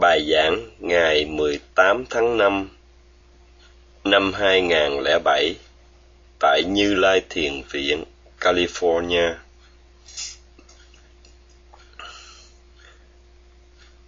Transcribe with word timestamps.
Bài 0.00 0.26
giảng 0.32 0.70
ngày 0.78 1.24
18 1.24 2.04
tháng 2.10 2.38
5 2.38 2.68
năm 4.04 4.32
2007 4.32 5.54
tại 6.40 6.62
Như 6.66 6.94
Lai 6.94 7.22
Thiền 7.28 7.62
Viện, 7.70 8.04
California. 8.40 9.34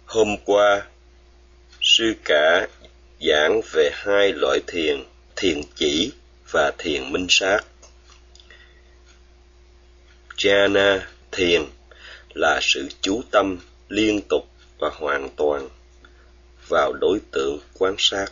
Hôm 0.05 0.37
qua, 0.45 0.85
sư 1.81 2.13
cả 2.25 2.67
giảng 3.21 3.61
về 3.71 3.91
hai 3.93 4.33
loại 4.33 4.59
thiền, 4.67 5.03
thiền 5.35 5.61
chỉ 5.75 6.11
và 6.51 6.71
thiền 6.77 7.11
minh 7.11 7.27
sát. 7.29 7.59
Jhana 10.37 10.99
thiền 11.31 11.61
là 12.33 12.59
sự 12.61 12.87
chú 13.01 13.21
tâm 13.31 13.57
liên 13.89 14.21
tục 14.29 14.47
và 14.79 14.89
hoàn 14.93 15.29
toàn 15.35 15.69
vào 16.67 16.93
đối 16.93 17.19
tượng 17.31 17.59
quan 17.73 17.95
sát. 17.97 18.27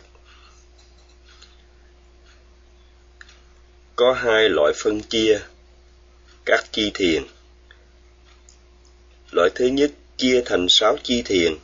Có 3.96 4.12
hai 4.12 4.48
loại 4.48 4.72
phân 4.76 5.00
chia 5.02 5.38
các 6.44 6.64
chi 6.72 6.90
thiền. 6.94 7.22
Loại 9.30 9.50
thứ 9.54 9.66
nhất 9.66 9.90
chia 10.16 10.42
thành 10.44 10.66
sáu 10.68 10.96
chi 11.02 11.22
thiền 11.22 11.56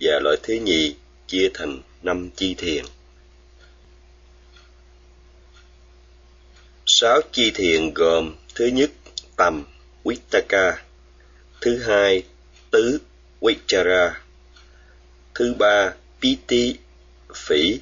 và 0.00 0.20
loại 0.22 0.36
thứ 0.42 0.54
nhì 0.54 0.96
chia 1.26 1.50
thành 1.54 1.82
năm 2.02 2.30
chi 2.36 2.54
thiền. 2.54 2.84
Sáu 6.86 7.20
chi 7.32 7.50
thiền 7.54 7.94
gồm 7.94 8.36
thứ 8.54 8.66
nhất 8.66 8.90
tầm 9.36 9.64
Vittaka, 10.04 10.84
thứ 11.60 11.82
hai 11.82 12.22
tứ 12.70 12.98
Vichara, 13.40 14.20
thứ 15.38 15.54
ba 15.58 15.94
Piti 16.20 16.76
phỉ, 17.34 17.80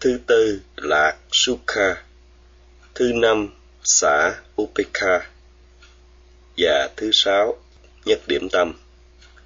thứ 0.00 0.18
tư 0.26 0.60
lạc 0.76 1.16
Sukha, 1.32 2.04
thứ 2.94 3.12
năm 3.12 3.48
xã 3.84 4.34
Upekha 4.62 5.30
và 6.56 6.88
thứ 6.96 7.10
sáu 7.12 7.56
nhất 8.04 8.20
điểm 8.26 8.48
tâm 8.48 8.72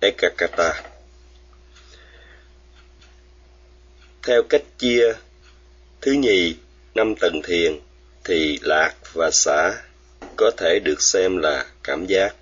Ekakata. 0.00 0.82
Theo 4.22 4.42
cách 4.48 4.62
chia 4.78 5.12
thứ 6.00 6.12
nhì 6.12 6.56
năm 6.94 7.14
tầng 7.20 7.40
thiền 7.44 7.80
thì 8.24 8.58
lạc 8.62 8.94
và 9.12 9.30
xã 9.32 9.82
có 10.36 10.50
thể 10.56 10.78
được 10.84 11.02
xem 11.02 11.36
là 11.36 11.66
cảm 11.82 12.06
giác. 12.06 12.34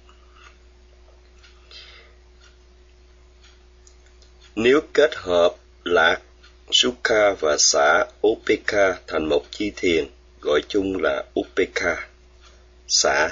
Nếu 4.57 4.81
kết 4.93 5.15
hợp 5.15 5.55
lạc, 5.85 6.21
Sukha 6.71 7.33
và 7.41 7.57
xã 7.59 8.05
Upeka 8.27 8.99
thành 9.07 9.29
một 9.29 9.45
chi 9.51 9.73
thiền, 9.77 10.07
gọi 10.41 10.61
chung 10.69 11.03
là 11.03 11.25
Upeka, 11.41 12.09
xã. 12.89 13.29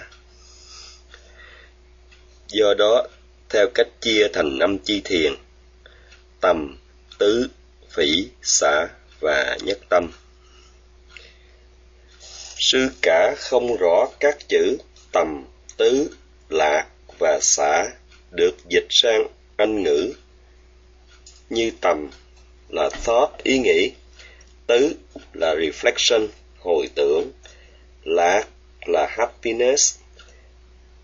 Do 2.48 2.74
đó, 2.78 3.06
theo 3.48 3.66
cách 3.74 3.86
chia 4.00 4.28
thành 4.32 4.58
năm 4.58 4.78
chi 4.78 5.00
thiền, 5.04 5.34
tầm, 6.40 6.78
tứ, 7.18 7.48
phỉ, 7.90 8.28
xã 8.42 8.86
và 9.20 9.58
nhất 9.62 9.78
tâm. 9.88 10.10
Sư 12.58 12.88
cả 13.02 13.34
không 13.38 13.76
rõ 13.76 14.08
các 14.20 14.38
chữ 14.48 14.76
tầm, 15.12 15.44
tứ, 15.76 16.10
lạc 16.48 16.86
và 17.18 17.38
xã 17.42 17.84
được 18.30 18.56
dịch 18.68 18.86
sang 18.90 19.26
Anh 19.56 19.82
ngữ 19.82 20.12
như 21.50 21.72
tầm 21.80 22.10
là 22.68 22.90
thought 23.04 23.42
ý 23.42 23.58
nghĩ, 23.58 23.92
tứ 24.66 24.94
là 25.32 25.54
reflection 25.54 26.28
hồi 26.58 26.88
tưởng, 26.94 27.32
lạc 28.04 28.48
là 28.86 29.06
happiness 29.10 29.96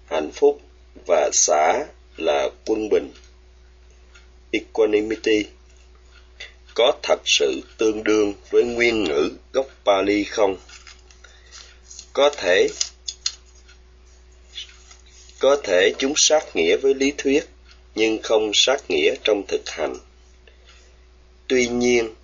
hạnh 0.07 0.31
phúc 0.33 0.61
và 1.07 1.31
xã 1.33 1.85
là 2.17 2.49
quân 2.67 2.89
bình 2.89 3.13
equanimity 4.51 5.45
có 6.75 6.93
thật 7.03 7.21
sự 7.25 7.61
tương 7.79 8.05
đương 8.05 8.35
với 8.51 8.65
nguyên 8.65 9.05
ngữ 9.05 9.31
gốc 9.53 9.67
Pali 9.85 10.25
không? 10.25 10.57
Có 12.13 12.31
thể 12.37 12.69
có 15.39 15.57
thể 15.65 15.95
chúng 15.99 16.13
sát 16.17 16.57
nghĩa 16.57 16.77
với 16.77 16.95
lý 16.95 17.13
thuyết 17.19 17.49
nhưng 17.95 18.23
không 18.23 18.51
sát 18.55 18.91
nghĩa 18.91 19.15
trong 19.25 19.43
thực 19.49 19.69
hành. 19.69 19.97
Tuy 21.51 21.67
nhiên, 21.67 22.15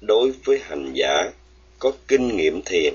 đối 0.00 0.30
với 0.44 0.58
hành 0.58 0.92
giả 0.94 1.30
có 1.78 1.92
kinh 2.08 2.36
nghiệm 2.36 2.62
thiền 2.62 2.94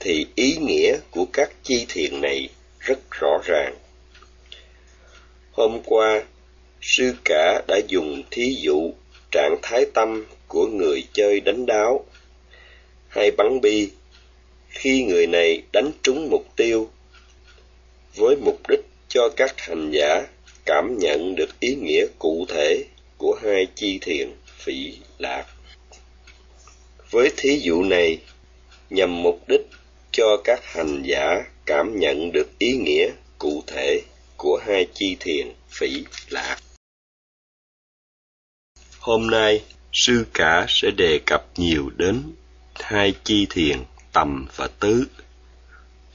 thì 0.00 0.26
ý 0.34 0.56
nghĩa 0.56 0.98
của 1.10 1.26
các 1.32 1.50
chi 1.62 1.86
thiền 1.88 2.20
này 2.20 2.48
rất 2.80 2.98
rõ 3.10 3.38
ràng. 3.44 3.74
Hôm 5.52 5.80
qua, 5.84 6.22
sư 6.80 7.14
cả 7.24 7.62
đã 7.68 7.80
dùng 7.88 8.22
thí 8.30 8.56
dụ 8.60 8.92
trạng 9.32 9.56
thái 9.62 9.86
tâm 9.94 10.24
của 10.48 10.66
người 10.66 11.04
chơi 11.12 11.40
đánh 11.40 11.66
đáo 11.66 12.04
hay 13.08 13.30
bắn 13.30 13.60
bi 13.60 13.90
khi 14.68 15.04
người 15.04 15.26
này 15.26 15.62
đánh 15.72 15.90
trúng 16.02 16.30
mục 16.30 16.46
tiêu 16.56 16.90
với 18.14 18.36
mục 18.36 18.60
đích 18.68 18.84
cho 19.08 19.28
các 19.36 19.60
hành 19.60 19.90
giả 19.90 20.26
cảm 20.66 20.98
nhận 20.98 21.34
được 21.34 21.60
ý 21.60 21.74
nghĩa 21.74 22.06
cụ 22.18 22.46
thể 22.48 22.84
của 23.18 23.38
hai 23.42 23.66
chi 23.74 23.98
thiền 24.02 24.30
phỉ 24.66 24.98
lạc. 25.18 25.46
Với 27.10 27.32
thí 27.36 27.58
dụ 27.62 27.82
này, 27.82 28.18
nhằm 28.90 29.22
mục 29.22 29.48
đích 29.48 29.66
cho 30.12 30.36
các 30.44 30.60
hành 30.64 31.02
giả 31.02 31.44
cảm 31.66 32.00
nhận 32.00 32.32
được 32.32 32.58
ý 32.58 32.72
nghĩa 32.72 33.10
cụ 33.38 33.62
thể 33.66 34.02
của 34.36 34.60
hai 34.66 34.86
chi 34.94 35.16
thiền 35.20 35.52
phỉ 35.68 36.04
lạc. 36.28 36.58
Hôm 38.98 39.30
nay, 39.30 39.64
sư 39.92 40.26
cả 40.34 40.66
sẽ 40.68 40.90
đề 40.90 41.20
cập 41.26 41.46
nhiều 41.56 41.90
đến 41.96 42.22
hai 42.74 43.14
chi 43.24 43.46
thiền 43.50 43.78
tầm 44.12 44.46
và 44.56 44.68
tứ, 44.80 45.06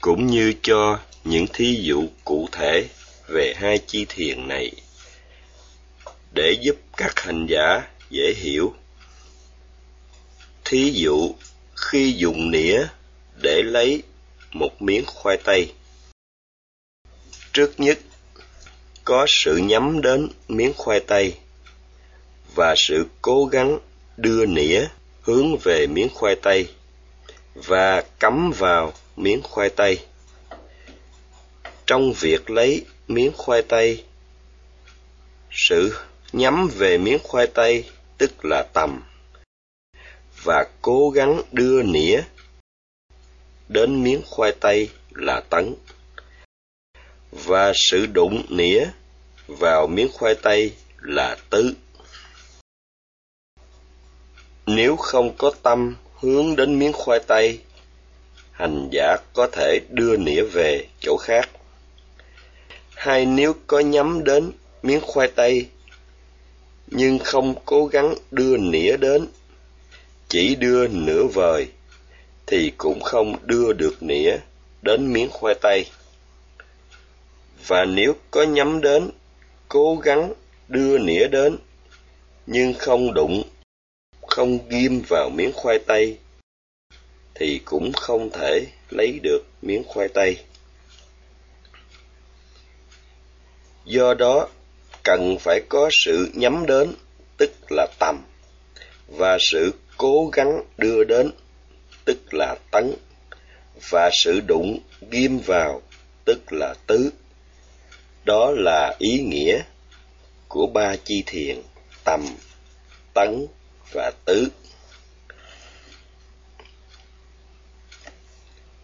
cũng 0.00 0.26
như 0.26 0.54
cho 0.62 0.98
những 1.24 1.46
thí 1.52 1.74
dụ 1.82 2.04
cụ 2.24 2.48
thể 2.52 2.88
về 3.28 3.54
hai 3.56 3.78
chi 3.86 4.06
thiền 4.08 4.48
này 4.48 4.72
để 6.34 6.56
giúp 6.60 6.76
các 6.96 7.20
hành 7.20 7.46
giả 7.50 7.91
dễ 8.12 8.34
hiểu. 8.36 8.74
Thí 10.64 10.90
dụ, 10.90 11.34
khi 11.76 12.12
dùng 12.12 12.50
nĩa 12.50 12.86
để 13.42 13.62
lấy 13.62 14.02
một 14.52 14.82
miếng 14.82 15.04
khoai 15.06 15.36
tây. 15.44 15.72
Trước 17.52 17.80
nhất, 17.80 17.98
có 19.04 19.26
sự 19.28 19.56
nhắm 19.56 20.02
đến 20.02 20.28
miếng 20.48 20.72
khoai 20.76 21.00
tây 21.00 21.34
và 22.54 22.74
sự 22.76 23.06
cố 23.22 23.44
gắng 23.44 23.78
đưa 24.16 24.46
nĩa 24.46 24.86
hướng 25.22 25.56
về 25.64 25.86
miếng 25.86 26.08
khoai 26.14 26.36
tây 26.42 26.68
và 27.54 28.04
cắm 28.20 28.50
vào 28.58 28.92
miếng 29.16 29.42
khoai 29.42 29.70
tây. 29.70 29.98
Trong 31.86 32.12
việc 32.12 32.50
lấy 32.50 32.84
miếng 33.08 33.32
khoai 33.36 33.62
tây, 33.62 34.04
sự 35.50 35.94
nhắm 36.32 36.68
về 36.68 36.98
miếng 36.98 37.18
khoai 37.22 37.46
tây 37.46 37.84
tức 38.22 38.44
là 38.44 38.62
tầm, 38.62 39.02
và 40.42 40.66
cố 40.82 41.10
gắng 41.10 41.42
đưa 41.52 41.82
nĩa 41.82 42.22
đến 43.68 44.02
miếng 44.02 44.22
khoai 44.26 44.52
tây 44.60 44.90
là 45.10 45.40
tấn. 45.50 45.74
Và 47.32 47.72
sự 47.74 48.06
đụng 48.06 48.46
nĩa 48.48 48.84
vào 49.46 49.86
miếng 49.86 50.08
khoai 50.12 50.34
tây 50.42 50.74
là 51.00 51.36
tứ. 51.50 51.74
Nếu 54.66 54.96
không 54.96 55.34
có 55.38 55.52
tâm 55.62 55.96
hướng 56.20 56.56
đến 56.56 56.78
miếng 56.78 56.92
khoai 56.92 57.20
tây, 57.26 57.60
hành 58.52 58.88
giả 58.92 59.16
có 59.34 59.48
thể 59.52 59.80
đưa 59.90 60.16
nĩa 60.16 60.42
về 60.42 60.86
chỗ 61.00 61.16
khác. 61.16 61.50
Hay 62.94 63.26
nếu 63.26 63.54
có 63.66 63.80
nhắm 63.80 64.24
đến 64.24 64.52
miếng 64.82 65.00
khoai 65.00 65.28
tây 65.28 65.68
nhưng 66.94 67.18
không 67.18 67.54
cố 67.64 67.86
gắng 67.86 68.14
đưa 68.30 68.56
nĩa 68.56 68.96
đến. 68.96 69.26
Chỉ 70.28 70.54
đưa 70.54 70.88
nửa 70.88 71.24
vời, 71.34 71.68
thì 72.46 72.72
cũng 72.76 73.00
không 73.00 73.36
đưa 73.46 73.72
được 73.72 74.02
nĩa 74.02 74.36
đến 74.82 75.12
miếng 75.12 75.30
khoai 75.30 75.54
tây. 75.62 75.86
Và 77.66 77.84
nếu 77.84 78.14
có 78.30 78.42
nhắm 78.42 78.80
đến, 78.80 79.10
cố 79.68 79.96
gắng 79.96 80.32
đưa 80.68 80.98
nĩa 80.98 81.28
đến, 81.28 81.56
nhưng 82.46 82.74
không 82.74 83.14
đụng, 83.14 83.42
không 84.26 84.58
ghim 84.68 85.02
vào 85.08 85.30
miếng 85.34 85.52
khoai 85.52 85.78
tây, 85.86 86.18
thì 87.34 87.60
cũng 87.64 87.92
không 87.92 88.30
thể 88.30 88.66
lấy 88.90 89.20
được 89.22 89.40
miếng 89.62 89.84
khoai 89.86 90.08
tây. 90.08 90.36
Do 93.84 94.14
đó 94.14 94.48
cần 95.02 95.38
phải 95.38 95.60
có 95.68 95.88
sự 95.92 96.30
nhắm 96.34 96.66
đến, 96.66 96.92
tức 97.36 97.52
là 97.70 97.86
tầm, 97.98 98.24
và 99.06 99.38
sự 99.40 99.74
cố 99.96 100.30
gắng 100.32 100.62
đưa 100.78 101.04
đến, 101.04 101.30
tức 102.04 102.34
là 102.34 102.56
tấn, 102.70 102.94
và 103.90 104.10
sự 104.12 104.40
đụng 104.40 104.78
ghim 105.10 105.38
vào, 105.38 105.82
tức 106.24 106.52
là 106.52 106.74
tứ. 106.86 107.10
Đó 108.24 108.50
là 108.56 108.96
ý 108.98 109.18
nghĩa 109.18 109.62
của 110.48 110.66
ba 110.66 110.96
chi 111.04 111.22
thiền, 111.26 111.62
tầm, 112.04 112.26
tấn, 113.14 113.46
và 113.92 114.12
tứ. 114.24 114.48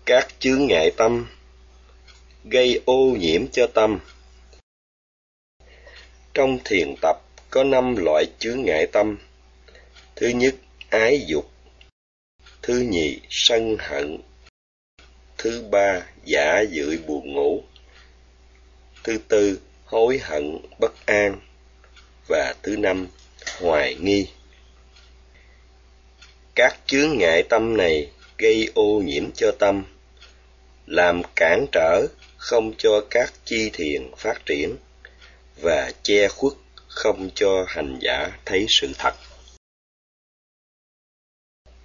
Các 0.05 0.29
chướng 0.41 0.67
ngại 0.67 0.91
tâm 0.97 1.27
gây 2.45 2.81
ô 2.85 3.17
nhiễm 3.19 3.47
cho 3.53 3.67
tâm 3.75 3.99
trong 6.39 6.59
thiền 6.65 6.95
tập 7.03 7.17
có 7.51 7.65
năm 7.65 7.97
loại 7.97 8.25
chướng 8.39 8.63
ngại 8.63 8.87
tâm. 8.87 9.19
Thứ 10.17 10.29
nhất, 10.29 10.55
ái 10.91 11.25
dục. 11.27 11.51
Thứ 12.63 12.79
nhì, 12.79 13.21
sân 13.31 13.77
hận. 13.79 14.19
Thứ 15.39 15.65
ba, 15.71 16.07
giả 16.25 16.65
dưỡi 16.71 16.99
buồn 17.07 17.33
ngủ. 17.33 17.63
Thứ 19.05 19.19
tư, 19.29 19.61
hối 19.85 20.19
hận, 20.19 20.59
bất 20.81 21.07
an. 21.07 21.41
Và 22.29 22.55
thứ 22.63 22.77
năm, 22.77 23.07
hoài 23.61 23.95
nghi. 23.95 24.29
Các 26.55 26.79
chướng 26.87 27.19
ngại 27.19 27.43
tâm 27.43 27.77
này 27.77 28.11
gây 28.39 28.71
ô 28.75 29.01
nhiễm 29.05 29.31
cho 29.37 29.53
tâm, 29.59 29.85
làm 30.87 31.23
cản 31.37 31.67
trở, 31.73 32.07
không 32.37 32.73
cho 32.79 33.07
các 33.11 33.33
chi 33.45 33.71
thiền 33.73 34.11
phát 34.17 34.47
triển 34.47 34.77
và 35.61 35.93
che 36.03 36.29
khuất 36.29 36.53
không 36.89 37.31
cho 37.35 37.65
hành 37.69 37.99
giả 38.01 38.39
thấy 38.45 38.67
sự 38.69 38.93
thật. 38.99 39.15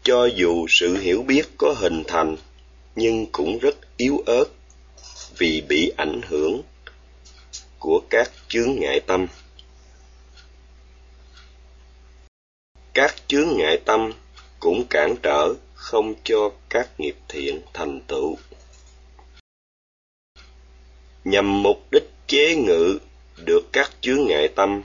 Cho 0.04 0.26
dù 0.26 0.66
sự 0.70 0.98
hiểu 0.98 1.24
biết 1.24 1.44
có 1.58 1.76
hình 1.78 2.04
thành, 2.08 2.38
nhưng 2.96 3.26
cũng 3.32 3.60
rất 3.60 3.76
yếu 3.98 4.24
ớt 4.26 4.46
vì 5.38 5.62
bị 5.62 5.92
ảnh 5.98 6.22
hưởng 6.28 6.62
của 7.80 8.02
các 8.10 8.32
chướng 8.48 8.76
ngại 8.80 9.00
tâm. 9.08 9.28
Các 12.94 13.16
chướng 13.28 13.58
ngại 13.58 13.82
tâm 13.86 14.14
cũng 14.60 14.86
cản 14.90 15.16
trở 15.24 15.54
không 15.74 16.14
cho 16.24 16.52
các 16.70 17.00
nghiệp 17.00 17.16
thiện 17.28 17.62
thành 17.74 18.02
tựu. 18.08 18.38
Nhằm 21.24 21.64
mục 21.64 21.92
đích 21.92 22.10
chế 22.28 22.56
ngự 22.56 23.00
được 23.38 23.74
các 23.74 23.92
chướng 24.02 24.28
ngại 24.28 24.48
tâm, 24.56 24.82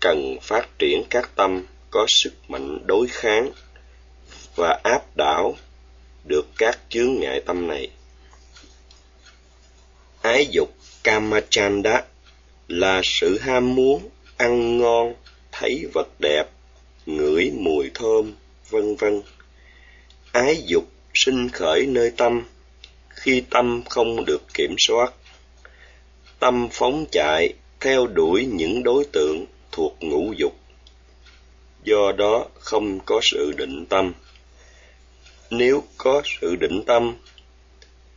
cần 0.00 0.36
phát 0.42 0.68
triển 0.78 1.04
các 1.10 1.30
tâm 1.36 1.64
có 1.90 2.06
sức 2.08 2.32
mạnh 2.48 2.78
đối 2.86 3.06
kháng 3.08 3.50
và 4.56 4.80
áp 4.82 5.16
đảo 5.16 5.56
được 6.24 6.46
các 6.58 6.78
chướng 6.88 7.14
ngại 7.20 7.42
tâm 7.46 7.68
này. 7.68 7.90
Ái 10.22 10.46
dục 10.50 10.74
kamachanda 11.04 12.02
là 12.68 13.00
sự 13.04 13.38
ham 13.38 13.74
muốn 13.74 14.08
ăn 14.36 14.78
ngon, 14.78 15.14
thấy 15.52 15.86
vật 15.94 16.08
đẹp, 16.20 16.44
ngửi 17.06 17.50
mùi 17.50 17.90
thơm, 17.94 18.34
vân 18.70 18.96
vân. 18.96 19.22
Ái 20.32 20.62
dục 20.66 20.84
sinh 21.14 21.48
khởi 21.48 21.86
nơi 21.86 22.12
tâm, 22.16 22.42
khi 23.08 23.42
tâm 23.50 23.82
không 23.88 24.24
được 24.24 24.42
kiểm 24.54 24.74
soát 24.78 25.12
tâm 26.42 26.68
phóng 26.72 27.04
chạy, 27.12 27.54
theo 27.80 28.06
đuổi 28.06 28.46
những 28.46 28.82
đối 28.82 29.04
tượng 29.12 29.44
thuộc 29.72 29.96
ngũ 30.00 30.32
dục. 30.36 30.52
Do 31.84 32.12
đó 32.18 32.46
không 32.54 33.00
có 33.06 33.20
sự 33.22 33.52
định 33.56 33.86
tâm. 33.86 34.12
Nếu 35.50 35.82
có 35.96 36.22
sự 36.24 36.56
định 36.56 36.82
tâm, 36.86 37.16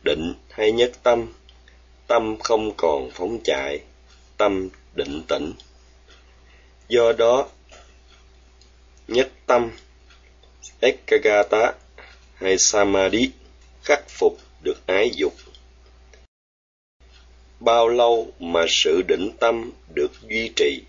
định 0.04 0.34
hay 0.50 0.72
nhất 0.72 0.92
tâm 1.02 1.26
tâm 2.06 2.36
không 2.38 2.72
còn 2.76 3.10
phóng 3.10 3.38
chạy, 3.44 3.80
tâm 4.36 4.68
định 4.94 5.22
tĩnh 5.28 5.52
do 6.88 7.12
đó, 7.12 7.48
nhất 9.08 9.30
tâm, 9.46 9.70
ekagata 10.80 11.72
hay 12.34 12.58
samadhi 12.58 13.30
khắc 13.82 14.08
phục 14.08 14.38
được 14.62 14.86
ái 14.86 15.10
dục 15.14 15.32
bao 17.66 17.88
lâu 17.88 18.32
mà 18.38 18.64
sự 18.68 19.02
định 19.02 19.30
tâm 19.40 19.72
được 19.94 20.12
duy 20.28 20.50
trì? 20.56 20.82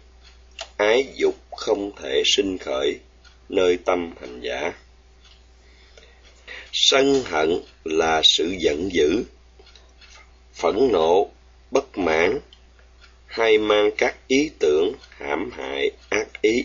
Ái 0.78 1.06
dục 1.16 1.36
không 1.52 1.92
thể 2.02 2.24
sinh 2.26 2.58
khởi, 2.58 3.00
nơi 3.50 3.78
tâm 3.86 4.14
hành 4.22 4.42
giả. 4.42 4.74
Sân 6.74 7.24
hận 7.26 7.62
là 7.84 8.22
sự 8.24 8.56
giận 8.60 8.90
dữ, 8.92 9.24
phẫn 10.54 10.90
nộ, 10.92 11.30
bất 11.72 11.98
mãn, 11.98 12.40
hay 13.28 13.58
mang 13.58 13.90
các 13.98 14.16
ý 14.28 14.50
tưởng 14.60 14.94
hãm 15.10 15.52
hại, 15.52 15.92
ác 16.10 16.42
ý. 16.42 16.64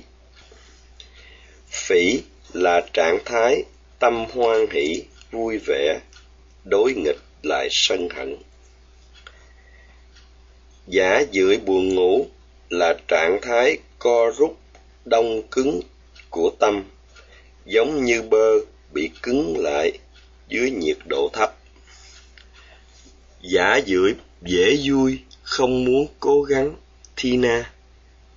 Phỉ 1.71 2.21
là 2.53 2.81
trạng 2.93 3.19
thái 3.25 3.63
tâm 3.99 4.25
hoan 4.33 4.67
hỷ, 4.71 5.03
vui 5.31 5.59
vẻ, 5.67 6.01
đối 6.65 6.95
nghịch 6.95 7.21
lại 7.43 7.69
sân 7.71 8.09
hận 8.09 8.37
giả 10.87 11.23
dưỡi 11.33 11.57
buồn 11.57 11.95
ngủ 11.95 12.27
là 12.69 12.95
trạng 13.09 13.39
thái 13.43 13.79
co 13.99 14.33
rút, 14.39 14.59
đông 15.05 15.43
cứng 15.51 15.81
của 16.31 16.51
tâm, 16.59 16.85
giống 17.67 18.05
như 18.05 18.23
bơ 18.23 18.59
bị 18.93 19.11
cứng 19.23 19.59
lại 19.59 19.93
dưới 20.49 20.71
nhiệt 20.71 20.97
độ 21.07 21.31
thấp. 21.33 21.55
Giả 23.43 23.81
dưỡi 23.87 24.15
dễ 24.43 24.79
vui, 24.85 25.19
không 25.43 25.85
muốn 25.85 26.07
cố 26.21 26.43
gắng 26.43 26.77
thi 27.17 27.37
na 27.37 27.71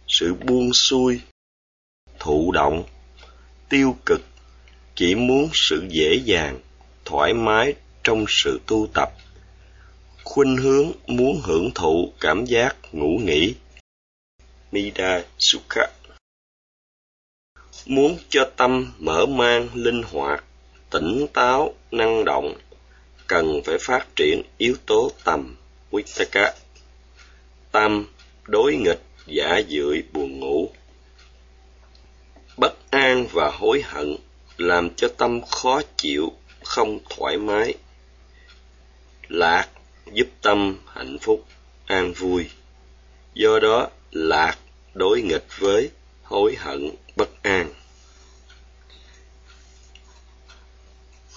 sự 0.07 0.33
buông 0.33 0.73
xuôi, 0.73 1.21
thụ 2.19 2.51
động, 2.51 2.83
tiêu 3.69 3.95
cực, 4.05 4.21
chỉ 4.95 5.15
muốn 5.15 5.49
sự 5.53 5.85
dễ 5.89 6.21
dàng, 6.25 6.59
thoải 7.05 7.33
mái 7.33 7.73
trong 8.03 8.25
sự 8.27 8.59
tu 8.67 8.87
tập 8.93 9.09
khuynh 10.25 10.57
hướng, 10.57 10.91
muốn 11.07 11.41
hưởng 11.43 11.71
thụ 11.75 12.13
cảm 12.19 12.45
giác 12.45 12.75
ngủ 12.91 13.19
nghỉ. 13.23 13.55
Mida 14.71 15.23
sukha. 15.39 15.87
Muốn 17.85 18.17
cho 18.29 18.49
tâm 18.57 18.93
mở 18.99 19.25
mang 19.25 19.69
linh 19.73 20.03
hoạt, 20.03 20.43
tỉnh 20.89 21.27
táo, 21.33 21.73
năng 21.91 22.25
động, 22.25 22.55
cần 23.27 23.61
phải 23.65 23.77
phát 23.81 24.07
triển 24.15 24.41
yếu 24.57 24.75
tố 24.85 25.11
tầm 25.23 25.55
vitaka. 25.91 26.53
Tâm 27.71 28.07
đối 28.43 28.75
nghịch, 28.75 29.01
giả 29.27 29.61
dưỡi 29.69 30.03
buồn 30.13 30.39
ngủ. 30.39 30.69
Bất 32.57 32.91
an 32.91 33.27
và 33.31 33.51
hối 33.53 33.81
hận 33.81 34.15
làm 34.57 34.95
cho 34.95 35.07
tâm 35.17 35.41
khó 35.41 35.81
chịu, 35.97 36.31
không 36.63 36.99
thoải 37.09 37.37
mái. 37.37 37.73
Lạc 39.27 39.69
giúp 40.11 40.27
tâm 40.41 40.77
hạnh 40.93 41.17
phúc, 41.21 41.45
an 41.85 42.13
vui. 42.13 42.49
Do 43.33 43.59
đó, 43.59 43.89
lạc 44.11 44.57
đối 44.93 45.21
nghịch 45.21 45.45
với 45.59 45.89
hối 46.23 46.55
hận 46.55 46.91
bất 47.15 47.43
an. 47.43 47.73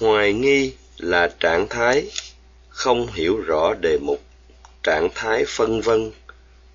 Hoài 0.00 0.32
nghi 0.32 0.74
là 0.96 1.34
trạng 1.40 1.68
thái 1.68 2.10
không 2.68 3.12
hiểu 3.12 3.36
rõ 3.36 3.74
đề 3.80 3.98
mục, 3.98 4.22
trạng 4.82 5.08
thái 5.14 5.44
phân 5.48 5.80
vân 5.80 6.12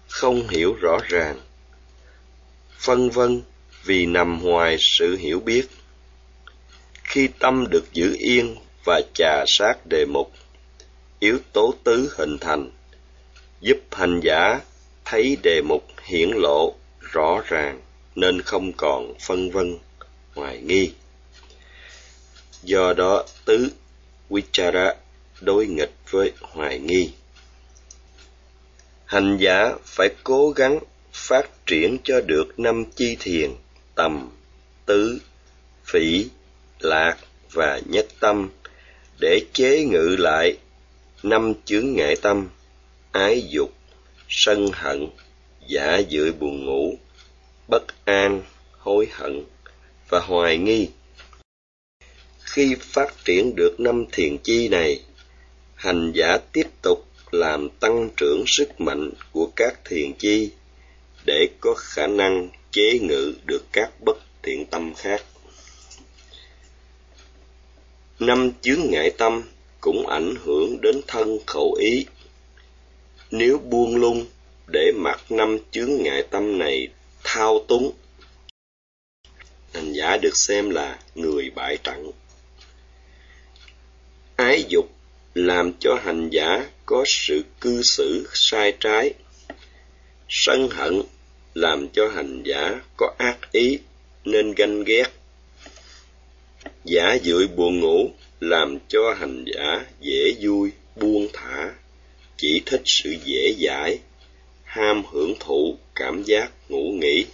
không 0.08 0.48
hiểu 0.48 0.74
rõ 0.82 0.98
ràng. 1.08 1.40
Phân 2.80 3.10
vân 3.10 3.42
vì 3.84 4.06
nằm 4.06 4.44
ngoài 4.44 4.78
sự 4.80 5.18
hiểu 5.18 5.40
biết. 5.40 5.68
Khi 7.04 7.30
tâm 7.40 7.70
được 7.70 7.94
giữ 7.94 8.16
yên 8.20 8.56
và 8.86 9.02
trà 9.14 9.44
sát 9.48 9.76
đề 9.90 10.06
mục 10.06 10.32
yếu 11.24 11.39
tố 11.53 11.74
tứ 11.84 12.13
hình 12.18 12.38
thành, 12.38 12.70
giúp 13.62 13.77
hành 13.92 14.20
giả 14.24 14.60
thấy 15.06 15.38
đề 15.44 15.62
mục 15.62 15.84
hiển 16.03 16.30
lộ 16.30 16.74
rõ 17.00 17.42
ràng 17.46 17.82
nên 18.15 18.42
không 18.42 18.74
còn 18.77 19.13
phân 19.20 19.51
vân 19.51 19.77
hoài 20.36 20.62
nghi. 20.62 20.92
Do 22.63 22.94
đó, 22.94 23.25
tứ 23.46 23.72
vichara 24.30 24.94
đối 25.42 25.68
nghịch 25.68 25.94
với 26.10 26.32
hoài 26.42 26.80
nghi. 26.80 27.12
Hành 29.06 29.38
giả 29.38 29.74
phải 29.86 30.10
cố 30.24 30.50
gắng 30.50 30.80
phát 31.13 31.50
triển 31.65 31.98
cho 32.03 32.22
được 32.22 32.60
năm 32.60 32.86
chi 32.96 33.18
thiền, 33.20 33.51
tầm, 33.96 34.30
tứ, 34.86 35.20
phỉ, 35.86 36.25
lạc 36.80 37.18
và 37.51 37.82
nhất 37.86 38.06
tâm 38.20 38.50
để 39.20 39.39
chế 39.53 39.84
ngự 39.84 40.15
lại 40.20 40.58
năm 41.24 41.53
chướng 41.65 41.94
ngại 41.94 42.15
tâm, 42.22 42.50
ái 43.12 43.44
dục, 43.50 43.74
sân 44.30 44.68
hận, 44.74 45.08
giả 45.68 46.01
dưỡi 46.12 46.32
buồn 46.32 46.65
ngủ, 46.65 46.98
bất 47.68 48.06
an, 48.06 48.42
hối 48.77 49.08
hận 49.12 49.44
và 50.10 50.20
hoài 50.20 50.58
nghi. 50.58 50.89
Khi 52.39 52.75
phát 52.80 53.25
triển 53.25 53.56
được 53.56 53.80
năm 53.80 54.06
thiền 54.12 54.38
chi 54.38 54.70
này, 54.70 55.03
hành 55.75 56.12
giả 56.15 56.38
tiếp 56.51 56.68
tục 56.82 57.06
làm 57.32 57.70
tăng 57.70 58.10
trưởng 58.18 58.44
sức 58.48 58.82
mạnh 58.82 59.12
của 59.32 59.50
các 59.56 59.80
thiền 59.86 60.13
chi 60.13 60.51
để 61.25 61.48
có 61.60 61.74
khả 61.77 62.08
năng 62.08 62.50
chế 62.72 63.00
ngự 63.00 63.34
được 63.46 63.63
các 63.72 63.92
bất 64.06 64.18
thiện 64.44 64.65
tâm 64.65 64.94
khác. 64.94 65.24
Năm 68.20 68.51
chướng 68.62 68.80
ngại 68.89 69.12
tâm 69.18 69.44
cũng 69.84 70.08
ảnh 70.08 70.36
hưởng 70.44 70.82
đến 70.82 71.02
thân 71.08 71.38
khẩu 71.46 71.74
ý. 71.74 72.06
Nếu 73.32 73.58
buông 73.58 73.96
lung 73.96 74.25
để 74.74 74.92
mặc 74.96 75.22
năm 75.30 75.58
chướng 75.72 75.90
ngại 76.04 76.24
tâm 76.30 76.58
này 76.58 76.88
thao 77.24 77.66
túng 77.68 77.92
hành 79.74 79.94
giả 79.94 80.18
được 80.18 80.38
xem 80.38 80.70
là 80.70 81.00
người 81.16 81.50
bại 81.56 81.78
trận. 81.84 82.12
Ái 84.36 84.66
dục 84.70 84.90
làm 85.34 85.74
cho 85.80 86.00
hành 86.04 86.30
giả 86.30 86.66
có 86.86 87.04
sự 87.08 87.44
cư 87.62 87.82
xử 87.84 88.30
sai 88.34 88.74
trái. 88.80 89.13
Sân 90.30 90.70
hận 90.70 91.02
làm 91.54 91.88
cho 91.94 92.08
hành 92.08 92.44
giả 92.46 92.82
có 92.98 93.13
ác 93.18 93.52
ý 93.52 93.80
nên 94.25 94.54
ganh 94.54 94.84
ghét. 94.84 95.08
Giả 96.86 97.18
dưỡi 97.24 97.48
buồn 97.48 97.80
ngủ 97.80 98.10
làm 98.50 98.78
cho 98.88 99.14
hành 99.14 99.46
giả 99.46 99.86
dễ 100.02 100.36
vui, 100.42 100.72
buông 100.96 101.28
thả, 101.34 101.74
chỉ 102.38 102.62
thích 102.66 102.82
sự 102.86 103.16
dễ 103.26 103.56
dãi, 103.60 104.00
ham 104.64 105.04
hưởng 105.12 105.34
thụ 105.40 105.78
cảm 105.96 106.24
giác 106.24 106.52
ngủ 106.70 106.92
nghỉ. 106.92 107.26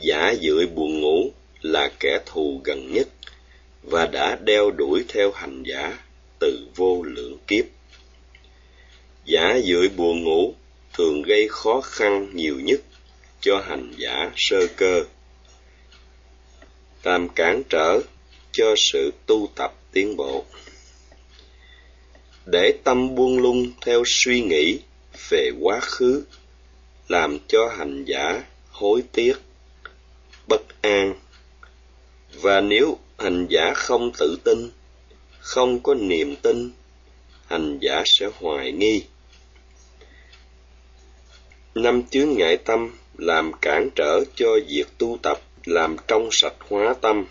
Giả 0.00 0.34
dưỡi 0.42 0.66
buồn 0.66 1.00
ngủ 1.00 1.30
là 1.62 1.90
kẻ 2.00 2.18
thù 2.26 2.60
gần 2.64 2.92
nhất 2.92 3.08
và 3.82 4.06
đã 4.06 4.38
đeo 4.44 4.70
đuổi 4.70 5.04
theo 5.08 5.32
hành 5.32 5.62
giả 5.66 5.98
từ 6.38 6.66
vô 6.76 7.02
lượng 7.02 7.38
kiếp. 7.46 7.64
Giả 9.24 9.58
dưỡi 9.64 9.88
buồn 9.88 10.24
ngủ 10.24 10.54
thường 10.92 11.22
gây 11.22 11.48
khó 11.48 11.80
khăn 11.80 12.28
nhiều 12.32 12.60
nhất 12.60 12.80
cho 13.40 13.60
hành 13.60 13.92
giả 13.96 14.30
sơ 14.36 14.66
cơ. 14.76 15.04
Làm 17.02 17.28
cản 17.28 17.62
trở 17.68 18.00
cho 18.54 18.74
sự 18.76 19.12
tu 19.26 19.48
tập 19.54 19.74
tiến 19.92 20.16
bộ. 20.16 20.44
Để 22.46 22.72
tâm 22.84 23.14
buông 23.14 23.38
lung 23.38 23.72
theo 23.80 24.02
suy 24.06 24.40
nghĩ 24.40 24.78
về 25.28 25.50
quá 25.60 25.80
khứ, 25.80 26.24
làm 27.08 27.38
cho 27.48 27.68
hành 27.76 28.04
giả 28.04 28.44
hối 28.70 29.02
tiếc, 29.12 29.34
bất 30.48 30.82
an. 30.82 31.14
Và 32.34 32.60
nếu 32.60 32.98
hành 33.18 33.46
giả 33.50 33.72
không 33.74 34.10
tự 34.18 34.38
tin, 34.44 34.70
không 35.38 35.80
có 35.80 35.94
niềm 35.94 36.36
tin, 36.36 36.70
hành 37.46 37.78
giả 37.80 38.02
sẽ 38.06 38.26
hoài 38.34 38.72
nghi. 38.72 39.04
Năm 41.74 42.02
chướng 42.10 42.32
ngại 42.36 42.56
tâm 42.56 42.96
làm 43.18 43.52
cản 43.62 43.88
trở 43.94 44.20
cho 44.36 44.46
việc 44.68 44.86
tu 44.98 45.18
tập 45.22 45.40
làm 45.64 45.96
trong 46.08 46.28
sạch 46.32 46.56
hóa 46.68 46.94
tâm 47.00 47.26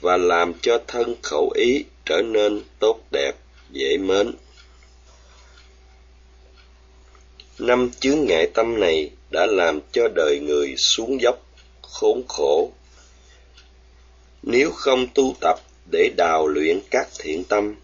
và 0.00 0.16
làm 0.16 0.52
cho 0.62 0.80
thân 0.86 1.14
khẩu 1.22 1.50
ý 1.54 1.84
trở 2.04 2.22
nên 2.22 2.62
tốt 2.78 3.00
đẹp, 3.12 3.32
dễ 3.70 3.98
mến. 3.98 4.34
Năm 7.58 7.90
chướng 8.00 8.24
ngại 8.24 8.50
tâm 8.54 8.80
này 8.80 9.10
đã 9.30 9.46
làm 9.46 9.80
cho 9.92 10.08
đời 10.14 10.40
người 10.40 10.74
xuống 10.76 11.20
dốc, 11.20 11.46
khốn 11.82 12.22
khổ. 12.28 12.72
Nếu 14.42 14.70
không 14.70 15.06
tu 15.14 15.34
tập 15.40 15.58
để 15.92 16.10
đào 16.16 16.46
luyện 16.46 16.80
các 16.90 17.08
thiện 17.18 17.44
tâm, 17.44 17.74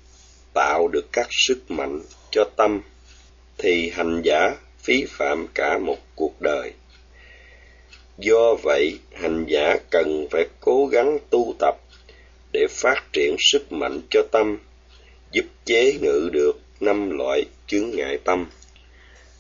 tạo 0.55 0.89
được 0.89 1.07
các 1.13 1.29
sức 1.31 1.71
mạnh 1.71 2.01
cho 2.31 2.45
tâm, 2.57 2.83
thì 3.59 3.91
hành 3.91 4.23
giả 4.25 4.57
phí 4.79 5.05
phạm 5.09 5.47
cả 5.55 5.79
một 5.79 5.99
cuộc 6.15 6.41
đời. 6.41 6.73
Do 8.19 8.55
vậy, 8.63 8.99
hành 9.13 9.45
giả 9.49 9.77
cần 9.91 10.27
phải 10.31 10.49
cố 10.61 10.87
gắng 10.87 11.19
tu 11.31 11.55
tập 11.59 11.77
để 12.55 12.67
phát 12.71 13.13
triển 13.13 13.37
sức 13.39 13.73
mạnh 13.73 14.01
cho 14.11 14.21
tâm, 14.33 14.59
giúp 15.33 15.45
chế 15.65 15.99
ngự 16.01 16.29
được 16.33 16.53
năm 16.81 17.11
loại 17.11 17.45
chướng 17.67 17.91
ngại 17.91 18.19
tâm. 18.25 18.47